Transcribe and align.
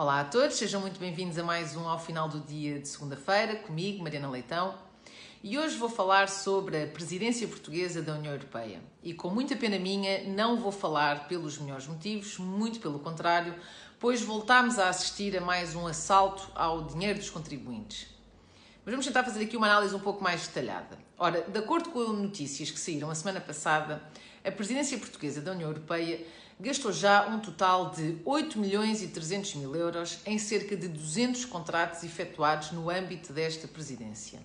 Olá 0.00 0.20
a 0.20 0.24
todos, 0.24 0.56
sejam 0.56 0.80
muito 0.80 1.00
bem-vindos 1.00 1.36
a 1.38 1.42
mais 1.42 1.74
um 1.74 1.88
ao 1.88 1.98
final 1.98 2.28
do 2.28 2.38
dia 2.38 2.78
de 2.78 2.86
segunda-feira, 2.86 3.56
comigo, 3.56 4.00
Mariana 4.00 4.30
Leitão. 4.30 4.76
E 5.42 5.58
hoje 5.58 5.76
vou 5.76 5.88
falar 5.88 6.28
sobre 6.28 6.84
a 6.84 6.86
presidência 6.86 7.48
portuguesa 7.48 8.00
da 8.00 8.14
União 8.14 8.32
Europeia. 8.32 8.80
E 9.02 9.12
com 9.12 9.28
muita 9.28 9.56
pena 9.56 9.76
minha, 9.76 10.22
não 10.22 10.56
vou 10.56 10.70
falar 10.70 11.26
pelos 11.26 11.58
melhores 11.58 11.88
motivos, 11.88 12.38
muito 12.38 12.78
pelo 12.78 13.00
contrário, 13.00 13.56
pois 13.98 14.22
voltámos 14.22 14.78
a 14.78 14.88
assistir 14.88 15.36
a 15.36 15.40
mais 15.40 15.74
um 15.74 15.84
assalto 15.84 16.48
ao 16.54 16.84
dinheiro 16.84 17.18
dos 17.18 17.30
contribuintes. 17.30 18.17
Mas 18.88 18.94
vamos 18.94 19.06
tentar 19.06 19.22
fazer 19.22 19.44
aqui 19.44 19.54
uma 19.54 19.66
análise 19.66 19.94
um 19.94 19.98
pouco 19.98 20.24
mais 20.24 20.46
detalhada. 20.46 20.96
Ora, 21.18 21.42
de 21.42 21.58
acordo 21.58 21.90
com 21.90 22.04
notícias 22.04 22.70
que 22.70 22.80
saíram 22.80 23.10
a 23.10 23.14
semana 23.14 23.38
passada, 23.38 24.02
a 24.42 24.50
presidência 24.50 24.96
portuguesa 24.96 25.42
da 25.42 25.52
União 25.52 25.68
Europeia 25.68 26.26
gastou 26.58 26.90
já 26.90 27.26
um 27.26 27.38
total 27.38 27.90
de 27.90 28.16
8 28.24 28.58
milhões 28.58 29.02
e 29.02 29.08
300 29.08 29.56
mil 29.56 29.76
euros 29.76 30.20
em 30.24 30.38
cerca 30.38 30.74
de 30.74 30.88
200 30.88 31.44
contratos 31.44 32.02
efetuados 32.02 32.72
no 32.72 32.88
âmbito 32.88 33.30
desta 33.30 33.68
presidência. 33.68 34.40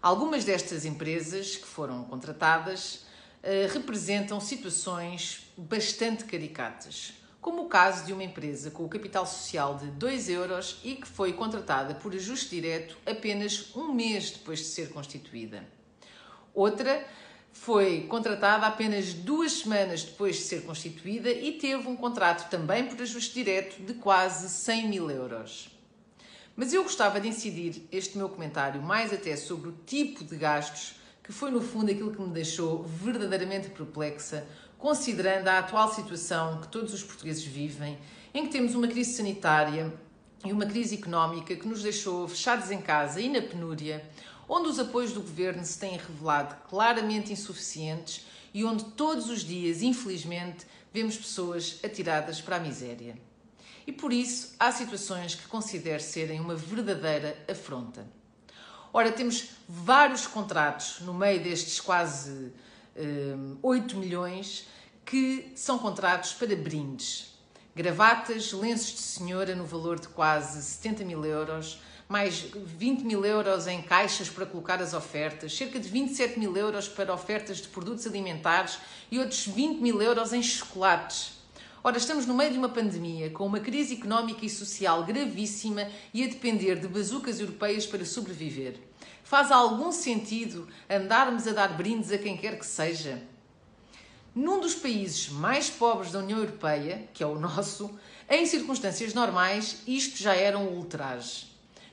Algumas 0.00 0.44
destas 0.44 0.84
empresas 0.84 1.56
que 1.56 1.66
foram 1.66 2.04
contratadas 2.04 3.04
uh, 3.42 3.72
representam 3.72 4.40
situações 4.40 5.52
bastante 5.56 6.24
caricatas, 6.24 7.14
como 7.44 7.64
o 7.64 7.68
caso 7.68 8.06
de 8.06 8.12
uma 8.14 8.24
empresa 8.24 8.70
com 8.70 8.86
o 8.86 8.88
capital 8.88 9.26
social 9.26 9.76
de 9.76 9.88
2 9.88 10.30
euros 10.30 10.80
e 10.82 10.94
que 10.94 11.06
foi 11.06 11.34
contratada 11.34 11.94
por 11.94 12.14
ajuste 12.14 12.48
direto 12.48 12.96
apenas 13.04 13.76
um 13.76 13.92
mês 13.92 14.30
depois 14.30 14.60
de 14.60 14.64
ser 14.64 14.88
constituída. 14.88 15.62
Outra 16.54 17.06
foi 17.52 18.06
contratada 18.08 18.66
apenas 18.66 19.12
duas 19.12 19.52
semanas 19.52 20.04
depois 20.04 20.36
de 20.36 20.42
ser 20.44 20.62
constituída 20.62 21.30
e 21.30 21.52
teve 21.58 21.86
um 21.86 21.94
contrato 21.94 22.48
também 22.48 22.86
por 22.86 22.98
ajuste 23.02 23.34
direto 23.34 23.78
de 23.82 23.92
quase 23.92 24.48
100 24.48 24.88
mil 24.88 25.10
euros. 25.10 25.68
Mas 26.56 26.72
eu 26.72 26.82
gostava 26.82 27.20
de 27.20 27.28
incidir 27.28 27.86
este 27.92 28.16
meu 28.16 28.30
comentário 28.30 28.80
mais 28.80 29.12
até 29.12 29.36
sobre 29.36 29.68
o 29.68 29.72
tipo 29.84 30.24
de 30.24 30.36
gastos, 30.36 30.94
que 31.22 31.30
foi 31.30 31.50
no 31.50 31.60
fundo 31.60 31.90
aquilo 31.90 32.10
que 32.10 32.22
me 32.22 32.32
deixou 32.32 32.84
verdadeiramente 32.84 33.68
perplexa, 33.68 34.46
considerando 34.84 35.48
a 35.48 35.60
atual 35.60 35.90
situação 35.90 36.60
que 36.60 36.68
todos 36.68 36.92
os 36.92 37.02
portugueses 37.02 37.42
vivem, 37.42 37.96
em 38.34 38.44
que 38.44 38.52
temos 38.52 38.74
uma 38.74 38.86
crise 38.86 39.14
sanitária 39.14 39.90
e 40.44 40.52
uma 40.52 40.66
crise 40.66 40.96
económica 40.96 41.56
que 41.56 41.66
nos 41.66 41.82
deixou 41.82 42.28
fechados 42.28 42.70
em 42.70 42.82
casa 42.82 43.18
e 43.18 43.30
na 43.30 43.40
penúria, 43.40 44.06
onde 44.46 44.68
os 44.68 44.78
apoios 44.78 45.14
do 45.14 45.22
governo 45.22 45.64
se 45.64 45.78
têm 45.78 45.96
revelado 45.96 46.54
claramente 46.68 47.32
insuficientes 47.32 48.26
e 48.52 48.62
onde 48.62 48.84
todos 48.84 49.30
os 49.30 49.40
dias, 49.40 49.80
infelizmente, 49.80 50.66
vemos 50.92 51.16
pessoas 51.16 51.80
atiradas 51.82 52.42
para 52.42 52.56
a 52.56 52.60
miséria 52.60 53.16
e 53.86 53.92
por 53.92 54.12
isso 54.12 54.54
há 54.60 54.70
situações 54.70 55.34
que 55.34 55.48
considero 55.48 56.02
serem 56.02 56.40
uma 56.40 56.56
verdadeira 56.56 57.42
afronta. 57.50 58.06
Ora, 58.92 59.10
temos 59.10 59.48
vários 59.66 60.26
contratos 60.26 61.00
no 61.00 61.14
meio 61.14 61.42
destes 61.42 61.80
quase 61.80 62.52
um, 62.94 63.56
8 63.62 63.96
milhões 63.96 64.73
que 65.04 65.52
são 65.54 65.78
contratos 65.78 66.32
para 66.32 66.56
brindes. 66.56 67.34
Gravatas, 67.76 68.52
lenços 68.52 68.92
de 68.94 69.00
senhora 69.00 69.54
no 69.54 69.64
valor 69.64 69.98
de 69.98 70.08
quase 70.08 70.62
70 70.62 71.04
mil 71.04 71.24
euros, 71.24 71.80
mais 72.08 72.38
20 72.38 73.02
mil 73.02 73.24
euros 73.24 73.66
em 73.66 73.82
caixas 73.82 74.28
para 74.28 74.46
colocar 74.46 74.80
as 74.80 74.94
ofertas, 74.94 75.56
cerca 75.56 75.80
de 75.80 75.88
27 75.88 76.38
mil 76.38 76.56
euros 76.56 76.88
para 76.88 77.12
ofertas 77.12 77.58
de 77.58 77.68
produtos 77.68 78.06
alimentares 78.06 78.78
e 79.10 79.18
outros 79.18 79.46
20 79.46 79.80
mil 79.80 80.00
euros 80.00 80.32
em 80.32 80.42
chocolates. 80.42 81.32
Ora, 81.82 81.98
estamos 81.98 82.24
no 82.24 82.34
meio 82.34 82.52
de 82.52 82.58
uma 82.58 82.68
pandemia, 82.68 83.28
com 83.30 83.44
uma 83.44 83.60
crise 83.60 83.94
económica 83.94 84.46
e 84.46 84.48
social 84.48 85.04
gravíssima 85.04 85.88
e 86.14 86.22
a 86.24 86.26
depender 86.26 86.76
de 86.76 86.88
bazucas 86.88 87.40
europeias 87.40 87.86
para 87.86 88.04
sobreviver. 88.06 88.76
Faz 89.22 89.50
algum 89.50 89.92
sentido 89.92 90.66
andarmos 90.88 91.46
a 91.46 91.52
dar 91.52 91.76
brindes 91.76 92.10
a 92.10 92.18
quem 92.18 92.36
quer 92.36 92.58
que 92.58 92.64
seja? 92.64 93.33
Num 94.34 94.58
dos 94.58 94.74
países 94.74 95.28
mais 95.28 95.70
pobres 95.70 96.10
da 96.10 96.18
União 96.18 96.40
Europeia, 96.40 97.08
que 97.14 97.22
é 97.22 97.26
o 97.26 97.38
nosso, 97.38 97.96
em 98.28 98.44
circunstâncias 98.44 99.14
normais, 99.14 99.82
isto 99.86 100.20
já 100.20 100.34
era 100.34 100.58
um 100.58 100.76
ultraje. 100.76 101.46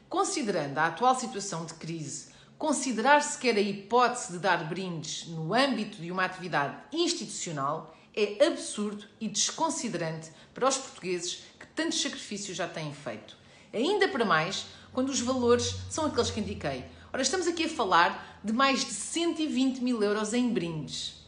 Considerando 0.10 0.80
a 0.80 0.88
atual 0.88 1.14
situação 1.14 1.68
de 1.68 1.76
crise, 1.76 2.30
considerar 2.58 3.22
sequer 3.22 3.58
a 3.58 3.62
hipótese 3.62 4.32
de 4.32 4.40
dar 4.40 4.68
brindes 4.68 5.28
no 5.28 5.54
âmbito 5.54 6.02
de 6.02 6.12
uma 6.12 6.26
atividade 6.26 6.76
institucional 6.92 7.96
é 8.16 8.44
absurdo 8.48 9.06
e 9.20 9.28
desconsiderante 9.28 10.32
para 10.52 10.68
os 10.68 10.78
portugueses 10.78 11.44
que 11.60 11.68
tantos 11.76 12.02
sacrifícios 12.02 12.58
já 12.58 12.68
têm 12.68 12.92
feito. 12.92 13.38
Ainda 13.72 14.08
para 14.08 14.26
mais 14.26 14.66
quando 14.92 15.10
os 15.10 15.22
valores 15.22 15.76
são 15.92 16.08
aqueles 16.08 16.32
que 16.32 16.40
indiquei. 16.40 16.86
Ora, 17.14 17.22
estamos 17.22 17.46
aqui 17.46 17.66
a 17.66 17.70
falar 17.70 18.42
de 18.44 18.52
mais 18.52 18.84
de 18.84 18.94
120 18.94 19.82
mil 19.82 20.02
euros 20.02 20.34
em 20.34 20.52
brindes. 20.52 21.21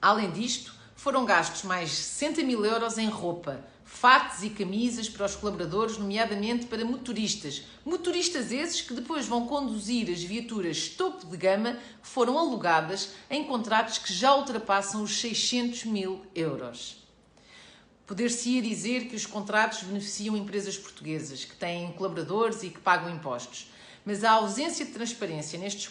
Além 0.00 0.30
disto, 0.30 0.74
foram 0.96 1.26
gastos 1.26 1.62
mais 1.62 1.90
60 1.90 2.42
mil 2.42 2.64
euros 2.64 2.96
em 2.96 3.08
roupa, 3.08 3.62
fatos 3.84 4.42
e 4.42 4.48
camisas 4.48 5.10
para 5.10 5.26
os 5.26 5.34
colaboradores, 5.36 5.98
nomeadamente 5.98 6.66
para 6.66 6.84
motoristas. 6.84 7.62
Motoristas 7.84 8.50
esses 8.50 8.80
que 8.80 8.94
depois 8.94 9.26
vão 9.26 9.46
conduzir 9.46 10.10
as 10.10 10.22
viaturas 10.22 10.88
topo 10.88 11.26
de 11.26 11.36
gama 11.36 11.72
que 12.02 12.08
foram 12.08 12.38
alugadas 12.38 13.10
em 13.28 13.44
contratos 13.44 13.98
que 13.98 14.12
já 14.12 14.34
ultrapassam 14.34 15.02
os 15.02 15.20
600 15.20 15.84
mil 15.84 16.24
euros. 16.34 17.06
Poder-se-ia 18.06 18.62
dizer 18.62 19.06
que 19.06 19.16
os 19.16 19.26
contratos 19.26 19.82
beneficiam 19.82 20.36
empresas 20.36 20.78
portuguesas 20.78 21.44
que 21.44 21.56
têm 21.56 21.92
colaboradores 21.92 22.62
e 22.62 22.70
que 22.70 22.80
pagam 22.80 23.14
impostos, 23.14 23.70
mas 24.04 24.24
a 24.24 24.32
ausência 24.32 24.86
de 24.86 24.92
transparência 24.92 25.58
nestes, 25.58 25.90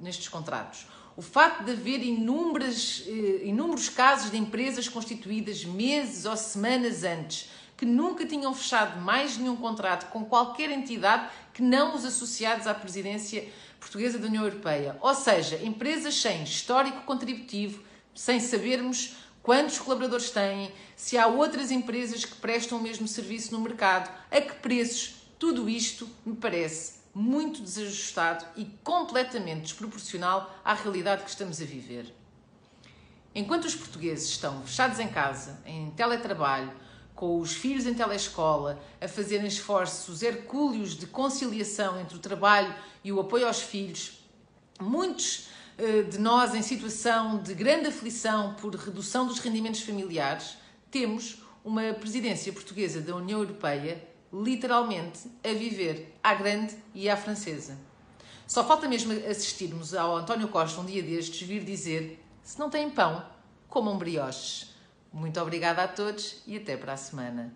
nestes 0.00 0.28
contratos 0.28 0.86
o 1.18 1.20
facto 1.20 1.64
de 1.64 1.72
haver 1.72 2.00
inúmeros, 2.00 3.02
eh, 3.08 3.40
inúmeros 3.42 3.88
casos 3.88 4.30
de 4.30 4.36
empresas 4.36 4.88
constituídas 4.88 5.64
meses 5.64 6.24
ou 6.24 6.36
semanas 6.36 7.02
antes 7.02 7.50
que 7.76 7.84
nunca 7.84 8.24
tinham 8.24 8.54
fechado 8.54 9.00
mais 9.00 9.36
nenhum 9.36 9.56
contrato 9.56 10.12
com 10.12 10.24
qualquer 10.24 10.70
entidade 10.70 11.28
que 11.52 11.60
não 11.60 11.96
os 11.96 12.04
associados 12.04 12.68
à 12.68 12.74
presidência 12.74 13.48
portuguesa 13.80 14.16
da 14.16 14.28
União 14.28 14.44
Europeia. 14.44 14.96
Ou 15.00 15.12
seja, 15.12 15.60
empresas 15.64 16.14
sem 16.14 16.44
histórico 16.44 17.02
contributivo, 17.02 17.82
sem 18.14 18.38
sabermos 18.38 19.16
quantos 19.42 19.76
colaboradores 19.80 20.30
têm, 20.30 20.70
se 20.94 21.18
há 21.18 21.26
outras 21.26 21.72
empresas 21.72 22.24
que 22.24 22.36
prestam 22.36 22.78
o 22.78 22.82
mesmo 22.82 23.08
serviço 23.08 23.52
no 23.52 23.60
mercado, 23.60 24.08
a 24.30 24.40
que 24.40 24.54
preços, 24.54 25.16
tudo 25.36 25.68
isto 25.68 26.08
me 26.24 26.36
parece 26.36 26.97
muito 27.18 27.62
desajustado 27.62 28.44
e 28.54 28.64
completamente 28.84 29.62
desproporcional 29.62 30.54
à 30.64 30.72
realidade 30.72 31.24
que 31.24 31.30
estamos 31.30 31.60
a 31.60 31.64
viver. 31.64 32.14
Enquanto 33.34 33.64
os 33.64 33.74
portugueses 33.74 34.28
estão 34.28 34.62
fechados 34.62 35.00
em 35.00 35.08
casa, 35.08 35.60
em 35.66 35.90
teletrabalho, 35.90 36.72
com 37.16 37.40
os 37.40 37.52
filhos 37.52 37.86
em 37.86 37.94
telescola, 37.94 38.80
a 39.00 39.08
fazerem 39.08 39.48
esforços 39.48 40.22
hercúleos 40.22 40.96
de 40.96 41.08
conciliação 41.08 42.00
entre 42.00 42.16
o 42.16 42.20
trabalho 42.20 42.72
e 43.02 43.10
o 43.10 43.18
apoio 43.18 43.48
aos 43.48 43.60
filhos, 43.60 44.24
muitos 44.80 45.48
eh, 45.76 46.02
de 46.02 46.18
nós 46.18 46.54
em 46.54 46.62
situação 46.62 47.42
de 47.42 47.52
grande 47.52 47.88
aflição 47.88 48.54
por 48.54 48.72
redução 48.76 49.26
dos 49.26 49.40
rendimentos 49.40 49.80
familiares, 49.80 50.56
temos 50.88 51.42
uma 51.64 51.92
presidência 51.94 52.52
portuguesa 52.52 53.00
da 53.00 53.16
União 53.16 53.40
Europeia 53.40 54.06
literalmente 54.32 55.30
a 55.44 55.52
viver 55.52 56.14
à 56.22 56.34
grande 56.34 56.76
e 56.94 57.08
à 57.08 57.16
francesa. 57.16 57.78
Só 58.46 58.64
falta 58.64 58.88
mesmo 58.88 59.12
assistirmos 59.12 59.94
ao 59.94 60.16
António 60.16 60.48
Costa 60.48 60.80
um 60.80 60.84
dia 60.84 61.02
destes 61.02 61.46
vir 61.46 61.64
dizer: 61.64 62.22
se 62.42 62.58
não 62.58 62.70
têm 62.70 62.88
pão, 62.88 63.24
comam 63.68 63.98
brioches. 63.98 64.74
Muito 65.12 65.40
obrigada 65.40 65.82
a 65.82 65.88
todos 65.88 66.42
e 66.46 66.56
até 66.56 66.76
para 66.76 66.94
a 66.94 66.96
semana. 66.96 67.54